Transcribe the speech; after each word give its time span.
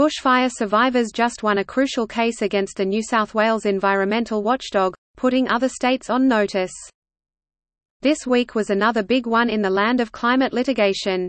Bushfire 0.00 0.50
survivors 0.50 1.12
just 1.12 1.42
won 1.42 1.58
a 1.58 1.64
crucial 1.64 2.06
case 2.06 2.40
against 2.40 2.78
the 2.78 2.86
New 2.86 3.02
South 3.02 3.34
Wales 3.34 3.66
environmental 3.66 4.42
watchdog, 4.42 4.94
putting 5.18 5.46
other 5.46 5.68
states 5.68 6.08
on 6.08 6.26
notice. 6.26 6.72
This 8.00 8.26
week 8.26 8.54
was 8.54 8.70
another 8.70 9.02
big 9.02 9.26
one 9.26 9.50
in 9.50 9.60
the 9.60 9.68
land 9.68 10.00
of 10.00 10.10
climate 10.10 10.54
litigation. 10.54 11.28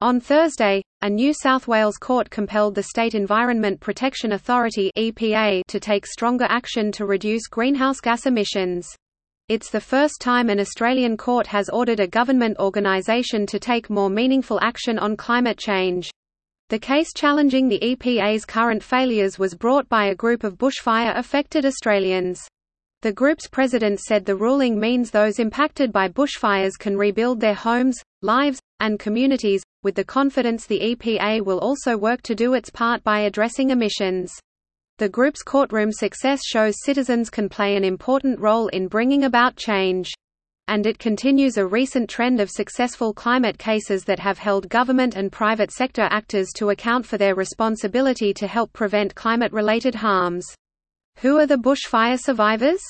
On 0.00 0.20
Thursday, 0.20 0.80
a 1.02 1.10
New 1.10 1.34
South 1.34 1.66
Wales 1.66 1.96
court 1.96 2.30
compelled 2.30 2.76
the 2.76 2.84
State 2.84 3.16
Environment 3.16 3.80
Protection 3.80 4.30
Authority 4.30 4.92
(EPA) 4.96 5.62
to 5.66 5.80
take 5.80 6.06
stronger 6.06 6.46
action 6.48 6.92
to 6.92 7.06
reduce 7.06 7.48
greenhouse 7.48 7.98
gas 7.98 8.26
emissions. 8.26 8.88
It's 9.48 9.70
the 9.70 9.80
first 9.80 10.20
time 10.20 10.50
an 10.50 10.60
Australian 10.60 11.16
court 11.16 11.48
has 11.48 11.68
ordered 11.68 11.98
a 11.98 12.06
government 12.06 12.58
organisation 12.60 13.44
to 13.46 13.58
take 13.58 13.90
more 13.90 14.08
meaningful 14.08 14.60
action 14.62 15.00
on 15.00 15.16
climate 15.16 15.58
change. 15.58 16.10
The 16.70 16.78
case 16.78 17.12
challenging 17.14 17.68
the 17.68 17.78
EPA's 17.80 18.46
current 18.46 18.82
failures 18.82 19.38
was 19.38 19.54
brought 19.54 19.86
by 19.90 20.06
a 20.06 20.14
group 20.14 20.44
of 20.44 20.56
bushfire-affected 20.56 21.66
Australians. 21.66 22.40
The 23.02 23.12
group's 23.12 23.46
president 23.46 24.00
said 24.00 24.24
the 24.24 24.34
ruling 24.34 24.80
means 24.80 25.10
those 25.10 25.38
impacted 25.38 25.92
by 25.92 26.08
bushfires 26.08 26.78
can 26.78 26.96
rebuild 26.96 27.38
their 27.38 27.52
homes, 27.52 28.00
lives, 28.22 28.60
and 28.80 28.98
communities, 28.98 29.62
with 29.82 29.94
the 29.94 30.04
confidence 30.04 30.64
the 30.64 30.80
EPA 30.80 31.44
will 31.44 31.58
also 31.58 31.98
work 31.98 32.22
to 32.22 32.34
do 32.34 32.54
its 32.54 32.70
part 32.70 33.04
by 33.04 33.20
addressing 33.20 33.68
emissions. 33.68 34.32
The 34.96 35.10
group's 35.10 35.42
courtroom 35.42 35.92
success 35.92 36.40
shows 36.46 36.76
citizens 36.82 37.28
can 37.28 37.50
play 37.50 37.76
an 37.76 37.84
important 37.84 38.40
role 38.40 38.68
in 38.68 38.88
bringing 38.88 39.24
about 39.24 39.56
change. 39.56 40.14
And 40.66 40.86
it 40.86 40.98
continues 40.98 41.56
a 41.56 41.66
recent 41.66 42.08
trend 42.08 42.40
of 42.40 42.50
successful 42.50 43.12
climate 43.12 43.58
cases 43.58 44.04
that 44.04 44.18
have 44.18 44.38
held 44.38 44.68
government 44.68 45.14
and 45.14 45.30
private 45.30 45.70
sector 45.70 46.08
actors 46.10 46.48
to 46.56 46.70
account 46.70 47.04
for 47.04 47.18
their 47.18 47.34
responsibility 47.34 48.32
to 48.34 48.46
help 48.46 48.72
prevent 48.72 49.14
climate-related 49.14 49.94
harms. 49.94 50.46
Who 51.18 51.38
are 51.38 51.46
the 51.46 51.58
bushfire 51.58 52.18
survivors? 52.18 52.80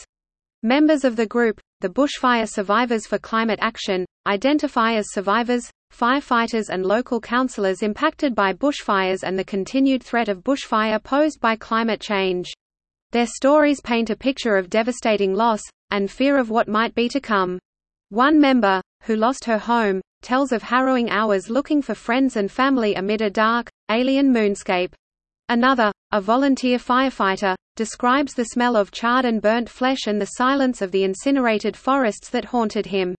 Members 0.62 1.04
of 1.04 1.16
the 1.16 1.26
group, 1.26 1.60
the 1.80 1.90
Bushfire 1.90 2.48
Survivors 2.48 3.06
for 3.06 3.18
Climate 3.18 3.58
Action, 3.60 4.06
identify 4.26 4.94
as 4.94 5.12
survivors, 5.12 5.68
firefighters 5.92 6.70
and 6.70 6.86
local 6.86 7.20
councillors 7.20 7.82
impacted 7.82 8.34
by 8.34 8.54
bushfires 8.54 9.22
and 9.22 9.38
the 9.38 9.44
continued 9.44 10.02
threat 10.02 10.30
of 10.30 10.42
bushfire 10.42 11.02
posed 11.02 11.40
by 11.40 11.56
climate 11.56 12.00
change. 12.00 12.50
Their 13.12 13.26
stories 13.26 13.82
paint 13.82 14.08
a 14.08 14.16
picture 14.16 14.56
of 14.56 14.70
devastating 14.70 15.34
loss, 15.34 15.60
and 15.90 16.10
fear 16.10 16.38
of 16.38 16.48
what 16.48 16.66
might 16.66 16.94
be 16.94 17.08
to 17.10 17.20
come. 17.20 17.58
One 18.10 18.40
member, 18.40 18.80
who 19.02 19.16
lost 19.16 19.44
her 19.46 19.58
home, 19.58 20.00
tells 20.22 20.52
of 20.52 20.62
harrowing 20.62 21.10
hours 21.10 21.50
looking 21.50 21.82
for 21.82 21.94
friends 21.94 22.36
and 22.36 22.50
family 22.50 22.94
amid 22.94 23.20
a 23.20 23.30
dark, 23.30 23.68
alien 23.90 24.32
moonscape. 24.32 24.92
Another, 25.48 25.92
a 26.12 26.20
volunteer 26.20 26.78
firefighter, 26.78 27.54
describes 27.76 28.34
the 28.34 28.46
smell 28.46 28.76
of 28.76 28.90
charred 28.90 29.24
and 29.24 29.42
burnt 29.42 29.68
flesh 29.68 30.06
and 30.06 30.20
the 30.20 30.36
silence 30.36 30.80
of 30.80 30.92
the 30.92 31.04
incinerated 31.04 31.76
forests 31.76 32.30
that 32.30 32.44
haunted 32.44 32.86
him. 32.86 33.14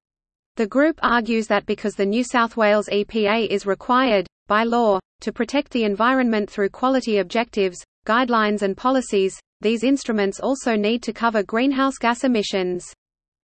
The 0.55 0.65
group 0.65 0.99
argues 1.03 1.47
that 1.47 1.65
because 1.65 1.95
the 1.95 2.05
New 2.05 2.23
South 2.23 2.55
Wales 2.55 2.87
EPA 2.89 3.47
is 3.49 3.65
required, 3.65 4.25
by 4.47 4.63
law, 4.63 4.99
to 5.21 5.33
protect 5.33 5.71
the 5.71 5.83
environment 5.83 6.49
through 6.49 6.69
quality 6.69 7.17
objectives, 7.17 7.83
guidelines 8.07 8.61
and 8.61 8.77
policies, 8.77 9.37
these 9.61 9.83
instruments 9.83 10.39
also 10.39 10.75
need 10.75 11.03
to 11.03 11.13
cover 11.13 11.43
greenhouse 11.43 11.97
gas 11.97 12.23
emissions. 12.23 12.85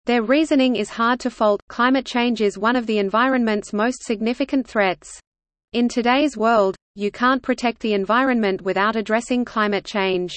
Their 0.09 0.23
reasoning 0.23 0.77
is 0.77 0.89
hard 0.89 1.21
to 1.21 1.31
fault, 1.31 1.61
climate 1.69 2.07
change 2.07 2.41
is 2.41 2.57
one 2.57 2.77
of 2.77 2.87
the 2.87 2.97
environment's 2.97 3.75
most 3.75 4.03
significant 4.05 4.67
threats. 4.67 5.21
In 5.75 5.87
today's 5.87 6.35
world, 6.35 6.77
you 6.95 7.11
can't 7.11 7.43
protect 7.43 7.81
the 7.81 7.93
environment 7.93 8.63
without 8.63 8.97
addressing 8.97 9.45
climate 9.45 9.85
change. 9.85 10.35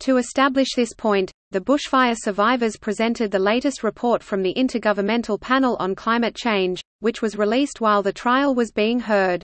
To 0.00 0.16
establish 0.16 0.68
this 0.74 0.94
point, 0.94 1.30
the 1.50 1.60
bushfire 1.60 2.16
survivors 2.18 2.78
presented 2.78 3.30
the 3.30 3.38
latest 3.38 3.84
report 3.84 4.22
from 4.22 4.42
the 4.42 4.54
Intergovernmental 4.54 5.38
Panel 5.38 5.76
on 5.78 5.94
Climate 5.94 6.34
Change, 6.34 6.80
which 7.00 7.20
was 7.20 7.36
released 7.36 7.82
while 7.82 8.02
the 8.02 8.14
trial 8.14 8.54
was 8.54 8.72
being 8.72 8.98
heard. 8.98 9.42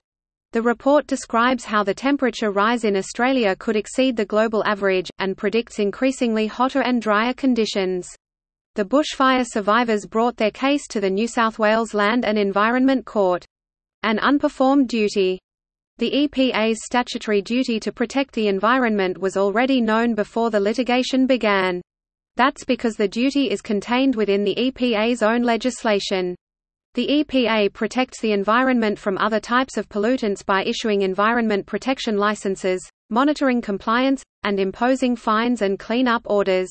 The 0.51 0.63
report 0.63 1.05
describes 1.05 1.65
how 1.65 1.83
the 1.83 1.93
temperature 1.93 2.49
rise 2.49 2.85
in 2.85 2.95
Australia 2.95 3.55
could 3.55 3.75
exceed 3.75 4.17
the 4.17 4.25
global 4.25 4.63
average, 4.65 5.11
and 5.19 5.37
predicts 5.37 5.77
increasingly 5.77 6.47
hotter 6.47 6.81
and 6.81 6.99
drier 6.99 7.35
conditions. 7.35 8.09
The 8.75 8.85
bushfire 8.85 9.45
survivors 9.45 10.05
brought 10.05 10.37
their 10.37 10.51
case 10.51 10.87
to 10.89 11.01
the 11.01 11.09
New 11.09 11.27
South 11.27 11.59
Wales 11.59 11.93
Land 11.93 12.23
and 12.23 12.37
Environment 12.37 13.05
Court. 13.05 13.45
An 14.03 14.17
unperformed 14.19 14.87
duty. 14.87 15.39
The 15.97 16.11
EPA's 16.11 16.85
statutory 16.85 17.41
duty 17.41 17.79
to 17.81 17.91
protect 17.91 18.33
the 18.33 18.47
environment 18.47 19.17
was 19.17 19.35
already 19.35 19.81
known 19.81 20.15
before 20.15 20.49
the 20.49 20.59
litigation 20.59 21.27
began. 21.27 21.81
That's 22.37 22.63
because 22.63 22.95
the 22.95 23.07
duty 23.07 23.49
is 23.49 23.61
contained 23.61 24.15
within 24.15 24.45
the 24.45 24.55
EPA's 24.55 25.21
own 25.21 25.41
legislation. 25.41 26.35
The 26.93 27.07
EPA 27.07 27.73
protects 27.73 28.21
the 28.21 28.31
environment 28.31 28.97
from 28.97 29.17
other 29.17 29.39
types 29.39 29.75
of 29.75 29.89
pollutants 29.89 30.45
by 30.45 30.63
issuing 30.63 31.01
environment 31.01 31.65
protection 31.65 32.17
licenses, 32.17 32.81
monitoring 33.09 33.61
compliance, 33.61 34.23
and 34.43 34.59
imposing 34.59 35.15
fines 35.15 35.61
and 35.61 35.77
clean-up 35.77 36.21
orders. 36.25 36.69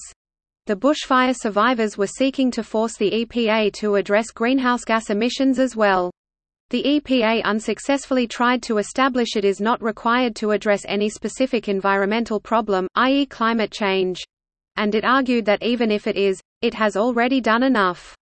The 0.69 0.77
bushfire 0.77 1.35
survivors 1.35 1.97
were 1.97 2.07
seeking 2.07 2.51
to 2.51 2.63
force 2.63 2.95
the 2.99 3.25
EPA 3.25 3.73
to 3.73 3.95
address 3.95 4.31
greenhouse 4.31 4.85
gas 4.85 5.09
emissions 5.09 5.59
as 5.59 5.75
well. 5.75 6.11
The 6.69 6.83
EPA 6.83 7.43
unsuccessfully 7.45 8.27
tried 8.27 8.63
to 8.65 8.77
establish 8.77 9.35
it 9.35 9.47
is 9.47 9.63
not 9.63 9.83
required 9.83 10.37
to 10.37 10.51
address 10.51 10.83
any 10.87 11.09
specific 11.09 11.71
environmental 11.71 12.39
problem, 12.39 12.87
i.e. 12.97 13.25
climate 13.25 13.71
change. 13.71 14.21
And 14.77 14.95
it 14.95 15.07
argued 15.07 15.47
that 15.47 15.63
even 15.63 15.91
if 15.91 16.07
it 16.07 16.19
is, 16.19 16.39
it 16.61 16.75
has 16.75 16.99
already 16.99 17.41
done 17.41 17.63
enough. 17.63 18.15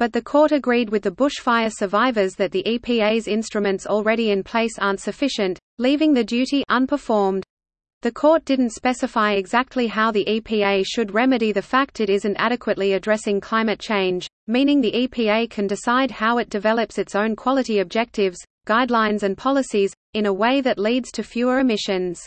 But 0.00 0.12
the 0.12 0.20
court 0.20 0.50
agreed 0.50 0.90
with 0.90 1.04
the 1.04 1.12
bushfire 1.12 1.70
survivors 1.72 2.34
that 2.34 2.50
the 2.50 2.64
EPA's 2.66 3.28
instruments 3.28 3.86
already 3.86 4.32
in 4.32 4.42
place 4.42 4.80
aren't 4.80 4.98
sufficient, 4.98 5.60
leaving 5.78 6.12
the 6.12 6.24
duty 6.24 6.64
unperformed. 6.68 7.44
The 8.04 8.12
court 8.12 8.44
didn't 8.44 8.74
specify 8.74 9.32
exactly 9.32 9.86
how 9.86 10.10
the 10.10 10.26
EPA 10.26 10.84
should 10.86 11.14
remedy 11.14 11.52
the 11.52 11.62
fact 11.62 12.02
it 12.02 12.10
isn't 12.10 12.36
adequately 12.36 12.92
addressing 12.92 13.40
climate 13.40 13.80
change, 13.80 14.28
meaning 14.46 14.82
the 14.82 14.92
EPA 14.92 15.48
can 15.48 15.66
decide 15.66 16.10
how 16.10 16.36
it 16.36 16.50
develops 16.50 16.98
its 16.98 17.14
own 17.14 17.34
quality 17.34 17.78
objectives, 17.78 18.44
guidelines 18.66 19.22
and 19.22 19.38
policies, 19.38 19.94
in 20.12 20.26
a 20.26 20.32
way 20.34 20.60
that 20.60 20.78
leads 20.78 21.10
to 21.12 21.22
fewer 21.22 21.60
emissions. 21.60 22.20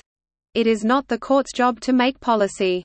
It 0.56 0.66
is 0.66 0.84
not 0.84 1.08
the 1.10 1.20
court's 1.20 1.54
job 1.54 1.80
to 1.82 1.94
make 1.94 2.20
policy. 2.20 2.84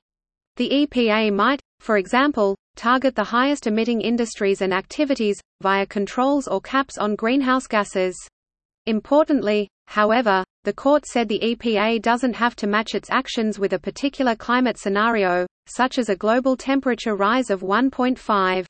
The 0.57 0.69
EPA 0.69 1.33
might, 1.33 1.63
for 1.81 1.97
example, 1.97 2.57
target 2.77 3.15
the 3.15 3.25
highest 3.25 3.67
emitting 3.67 4.03
industries 4.03 4.61
and 4.61 4.75
activities, 4.75 5.41
via 5.63 5.87
controls 5.87 6.47
or 6.47 6.61
caps 6.61 6.99
on 6.99 7.17
greenhouse 7.17 7.67
gases. 7.67 8.19
Importantly, 8.87 9.69
however, 9.87 10.43
the 10.65 10.73
court 10.73 11.07
said 11.07 11.29
the 11.29 11.39
EPA 11.39 12.03
doesn't 12.03 12.35
have 12.35 12.57
to 12.57 12.67
match 12.67 12.95
its 12.95 13.11
actions 13.11 13.59
with 13.59 13.73
a 13.75 13.79
particular 13.79 14.35
climate 14.35 14.77
scenario, 14.77 15.47
such 15.67 15.99
as 15.99 16.09
a 16.09 16.17
global 16.17 16.57
temperature 16.57 17.15
rise 17.15 17.51
of 17.51 17.61
1.5. 17.61 18.67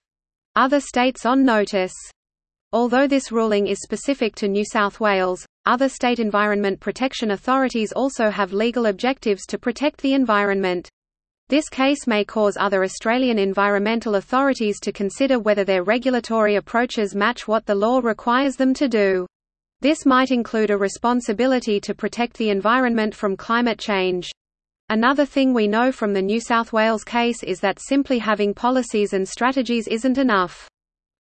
Other 0.55 0.81
states 0.81 1.25
on 1.25 1.45
notice. 1.45 1.95
Although 2.73 3.07
this 3.07 3.33
ruling 3.33 3.67
is 3.67 3.83
specific 3.83 4.35
to 4.37 4.49
New 4.49 4.65
South 4.65 5.01
Wales, 5.01 5.47
other 5.65 5.89
state 5.89 6.19
environment 6.19 6.81
protection 6.81 7.31
authorities 7.31 7.93
also 7.93 8.29
have 8.29 8.53
legal 8.53 8.87
objectives 8.87 9.47
to 9.47 9.59
protect 9.59 10.03
the 10.03 10.13
environment. 10.13 10.91
This 11.49 11.69
case 11.69 12.07
may 12.07 12.25
cause 12.25 12.57
other 12.59 12.83
Australian 12.83 13.39
environmental 13.39 14.17
authorities 14.17 14.79
to 14.81 14.93
consider 14.93 15.39
whether 15.39 15.65
their 15.65 15.85
regulatory 15.85 16.57
approaches 16.57 17.15
match 17.15 17.49
what 17.49 17.65
the 17.65 17.75
law 17.75 18.01
requires 18.01 18.57
them 18.57 18.75
to 18.75 18.89
do. 18.89 19.27
This 19.83 20.07
might 20.07 20.31
include 20.31 20.71
a 20.71 20.79
responsibility 20.79 21.81
to 21.81 21.93
protect 21.93 22.37
the 22.37 22.51
environment 22.51 23.17
from 23.17 23.37
climate 23.37 23.81
change. 23.81 24.31
Another 24.89 25.27
thing 25.27 25.53
we 25.53 25.67
know 25.67 25.91
from 25.91 26.13
the 26.13 26.23
New 26.23 26.41
South 26.41 26.73
Wales 26.73 27.03
case 27.03 27.43
is 27.43 27.59
that 27.63 27.81
simply 27.81 28.21
having 28.21 28.55
policies 28.55 29.13
and 29.13 29.29
strategies 29.29 29.89
isn't 29.89 30.19
enough. 30.19 30.69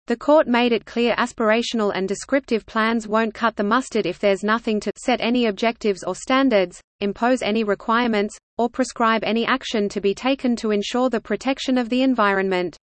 The 0.05 0.15
court 0.15 0.47
made 0.47 0.73
it 0.73 0.85
clear 0.85 1.15
aspirational 1.15 1.91
and 1.95 2.07
descriptive 2.07 2.67
plans 2.67 3.07
won't 3.07 3.33
cut 3.33 3.55
the 3.55 3.63
mustard 3.63 4.05
if 4.05 4.19
there's 4.19 4.43
nothing 4.43 4.79
to 4.81 4.91
set 4.95 5.21
any 5.21 5.47
objectives 5.47 6.03
or 6.03 6.13
standards, 6.13 6.79
impose 6.99 7.41
any 7.41 7.63
requirements, 7.63 8.37
or 8.59 8.69
prescribe 8.69 9.23
any 9.23 9.43
action 9.43 9.89
to 9.89 9.99
be 9.99 10.13
taken 10.13 10.55
to 10.57 10.69
ensure 10.69 11.09
the 11.09 11.19
protection 11.19 11.79
of 11.79 11.89
the 11.89 12.03
environment. 12.03 12.77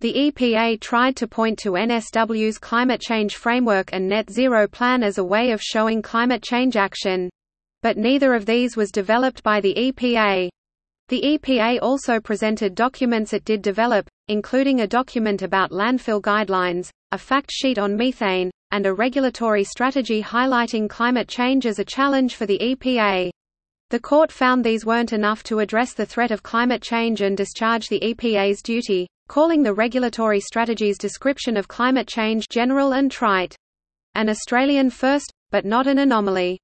The 0.00 0.12
EPA 0.12 0.80
tried 0.80 1.16
to 1.16 1.28
point 1.28 1.58
to 1.60 1.72
NSW's 1.72 2.58
climate 2.58 3.00
change 3.00 3.36
framework 3.36 3.90
and 3.92 4.08
net 4.08 4.30
zero 4.30 4.66
plan 4.66 5.02
as 5.02 5.18
a 5.18 5.24
way 5.24 5.50
of 5.50 5.62
showing 5.62 6.02
climate 6.02 6.42
change 6.42 6.76
action. 6.76 7.30
But 7.82 7.96
neither 7.96 8.34
of 8.34 8.46
these 8.46 8.76
was 8.76 8.90
developed 8.90 9.42
by 9.42 9.60
the 9.60 9.74
EPA. 9.74 10.50
The 11.08 11.20
EPA 11.22 11.80
also 11.82 12.18
presented 12.18 12.74
documents 12.74 13.32
it 13.32 13.44
did 13.44 13.60
develop, 13.60 14.08
including 14.28 14.80
a 14.80 14.86
document 14.86 15.42
about 15.42 15.70
landfill 15.70 16.22
guidelines, 16.22 16.90
a 17.12 17.18
fact 17.18 17.50
sheet 17.52 17.78
on 17.78 17.94
methane, 17.94 18.50
and 18.70 18.86
a 18.86 18.94
regulatory 18.94 19.64
strategy 19.64 20.22
highlighting 20.22 20.88
climate 20.88 21.28
change 21.28 21.66
as 21.66 21.78
a 21.78 21.84
challenge 21.84 22.36
for 22.36 22.46
the 22.46 22.58
EPA. 22.58 23.30
The 23.90 24.00
court 24.00 24.32
found 24.32 24.64
these 24.64 24.86
weren't 24.86 25.12
enough 25.12 25.42
to 25.44 25.60
address 25.60 25.92
the 25.92 26.06
threat 26.06 26.30
of 26.30 26.42
climate 26.42 26.82
change 26.82 27.20
and 27.20 27.36
discharge 27.36 27.88
the 27.88 28.00
EPA's 28.00 28.62
duty, 28.62 29.06
calling 29.28 29.62
the 29.62 29.74
regulatory 29.74 30.40
strategy's 30.40 30.98
description 30.98 31.56
of 31.56 31.68
climate 31.68 32.06
change 32.06 32.48
general 32.48 32.92
and 32.92 33.10
trite. 33.10 33.56
An 34.14 34.28
Australian 34.28 34.90
first, 34.90 35.32
but 35.50 35.64
not 35.64 35.86
an 35.86 35.98
anomaly. 35.98 36.58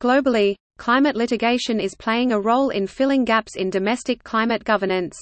Globally, 0.00 0.54
climate 0.78 1.16
litigation 1.16 1.80
is 1.80 1.94
playing 1.94 2.32
a 2.32 2.40
role 2.40 2.70
in 2.70 2.86
filling 2.86 3.24
gaps 3.24 3.56
in 3.56 3.70
domestic 3.70 4.22
climate 4.24 4.64
governance. 4.64 5.16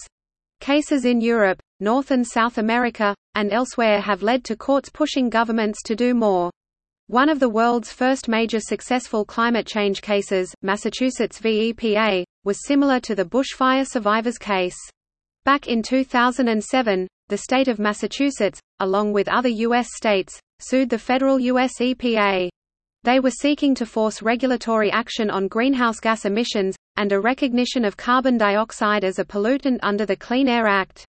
Cases 0.61 1.05
in 1.05 1.21
Europe, 1.21 1.61
North 1.81 2.11
and 2.11 2.27
South 2.27 2.59
America, 2.59 3.15
and 3.35 3.53
elsewhere 3.53 4.01
have 4.01 4.23
led 4.23 4.45
to 4.45 4.57
courts 4.57 4.89
pushing 4.89 5.29
governments 5.29 5.83
to 5.83 5.95
do 5.95 6.15
more. 6.15 6.51
One 7.09 7.29
of 7.29 7.39
the 7.39 7.51
world's 7.51 7.93
first 7.93 8.29
major 8.29 8.61
successful 8.61 9.25
climate 9.25 9.67
change 9.67 10.01
cases, 10.01 10.55
Massachusetts 10.63 11.39
v. 11.39 11.73
EPA, 11.73 12.25
was 12.45 12.67
similar 12.67 12.99
to 13.01 13.15
the 13.15 13.27
bushfire 13.27 13.87
survivors 13.87 14.39
case. 14.39 14.79
Back 15.45 15.69
in 15.69 15.83
2007, 15.83 17.07
the 17.29 17.37
state 17.37 17.69
of 17.69 17.79
Massachusetts, 17.79 18.59
along 18.81 19.13
with 19.13 19.29
other 19.29 19.51
U.S. 19.51 19.89
states, 19.95 20.41
sued 20.59 20.89
the 20.89 20.99
federal 20.99 21.39
U.S. 21.39 21.73
EPA. 21.81 22.49
They 23.03 23.21
were 23.21 23.31
seeking 23.31 23.75
to 23.75 23.85
force 23.85 24.23
regulatory 24.23 24.91
action 24.91 25.29
on 25.29 25.49
greenhouse 25.49 26.01
gas 26.01 26.25
emissions, 26.25 26.77
and 26.97 27.13
a 27.13 27.21
recognition 27.21 27.85
of 27.85 27.99
carbon 27.99 28.39
dioxide 28.39 29.05
as 29.05 29.19
a 29.19 29.25
pollutant 29.27 29.81
under 29.83 30.07
the 30.07 30.17
Clean 30.17 30.49
Air 30.49 30.67
Act. 30.67 31.05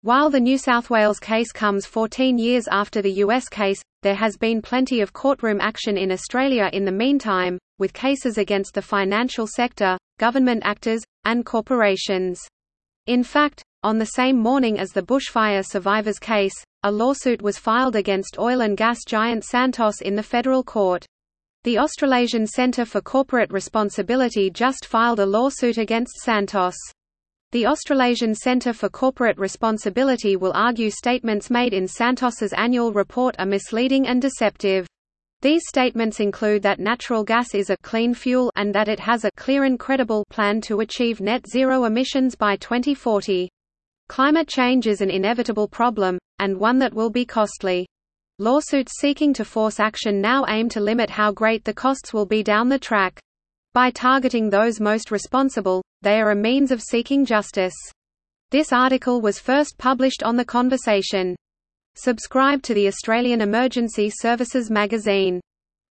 While 0.00 0.30
the 0.30 0.40
New 0.40 0.56
South 0.56 0.88
Wales 0.88 1.18
case 1.18 1.52
comes 1.52 1.84
14 1.84 2.38
years 2.38 2.66
after 2.68 3.02
the 3.02 3.12
US 3.24 3.50
case, 3.50 3.82
there 4.00 4.14
has 4.14 4.38
been 4.38 4.62
plenty 4.62 5.02
of 5.02 5.12
courtroom 5.12 5.60
action 5.60 5.98
in 5.98 6.10
Australia 6.10 6.70
in 6.72 6.86
the 6.86 6.90
meantime, 6.90 7.58
with 7.78 7.92
cases 7.92 8.38
against 8.38 8.72
the 8.72 8.80
financial 8.80 9.46
sector, 9.46 9.98
government 10.18 10.62
actors, 10.64 11.02
and 11.26 11.44
corporations. 11.44 12.40
In 13.06 13.22
fact, 13.22 13.62
on 13.84 13.98
the 13.98 14.06
same 14.06 14.38
morning 14.38 14.78
as 14.78 14.90
the 14.90 15.02
bushfire 15.02 15.64
survivors 15.64 16.18
case, 16.18 16.54
a 16.82 16.90
lawsuit 16.90 17.42
was 17.42 17.58
filed 17.58 17.94
against 17.94 18.38
oil 18.38 18.62
and 18.62 18.76
gas 18.76 19.04
giant 19.06 19.44
Santos 19.44 20.00
in 20.00 20.16
the 20.16 20.22
federal 20.22 20.64
court. 20.64 21.06
The 21.64 21.78
Australasian 21.78 22.46
Centre 22.46 22.84
for 22.84 23.00
Corporate 23.00 23.52
Responsibility 23.52 24.50
just 24.50 24.86
filed 24.86 25.20
a 25.20 25.26
lawsuit 25.26 25.78
against 25.78 26.16
Santos. 26.16 26.74
The 27.52 27.66
Australasian 27.66 28.34
Centre 28.34 28.72
for 28.72 28.88
Corporate 28.88 29.38
Responsibility 29.38 30.34
will 30.36 30.52
argue 30.54 30.90
statements 30.90 31.50
made 31.50 31.72
in 31.72 31.86
Santos's 31.86 32.52
annual 32.54 32.92
report 32.92 33.36
are 33.38 33.46
misleading 33.46 34.08
and 34.08 34.20
deceptive. 34.20 34.86
These 35.40 35.62
statements 35.68 36.20
include 36.20 36.62
that 36.62 36.80
natural 36.80 37.22
gas 37.22 37.54
is 37.54 37.70
a 37.70 37.76
clean 37.76 38.14
fuel 38.14 38.50
and 38.56 38.74
that 38.74 38.88
it 38.88 38.98
has 38.98 39.24
a 39.24 39.30
clear 39.36 39.64
and 39.64 39.78
credible 39.78 40.24
plan 40.30 40.60
to 40.62 40.80
achieve 40.80 41.20
net 41.20 41.46
zero 41.46 41.84
emissions 41.84 42.34
by 42.34 42.56
2040. 42.56 43.50
Climate 44.08 44.48
change 44.48 44.86
is 44.86 45.00
an 45.00 45.10
inevitable 45.10 45.66
problem, 45.66 46.18
and 46.38 46.58
one 46.60 46.78
that 46.78 46.92
will 46.92 47.10
be 47.10 47.24
costly. 47.24 47.86
Lawsuits 48.38 49.00
seeking 49.00 49.32
to 49.32 49.44
force 49.44 49.80
action 49.80 50.20
now 50.20 50.44
aim 50.48 50.68
to 50.70 50.80
limit 50.80 51.08
how 51.08 51.32
great 51.32 51.64
the 51.64 51.72
costs 51.72 52.12
will 52.12 52.26
be 52.26 52.42
down 52.42 52.68
the 52.68 52.78
track. 52.78 53.18
By 53.72 53.90
targeting 53.90 54.50
those 54.50 54.78
most 54.78 55.10
responsible, 55.10 55.82
they 56.02 56.20
are 56.20 56.32
a 56.32 56.36
means 56.36 56.70
of 56.70 56.82
seeking 56.82 57.24
justice. 57.24 57.74
This 58.50 58.72
article 58.72 59.22
was 59.22 59.38
first 59.38 59.78
published 59.78 60.22
on 60.22 60.36
The 60.36 60.44
Conversation. 60.44 61.34
Subscribe 61.94 62.62
to 62.64 62.74
the 62.74 62.86
Australian 62.88 63.40
Emergency 63.40 64.10
Services 64.10 64.70
magazine. 64.70 65.40